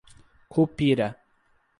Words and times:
Cupira 0.53 1.07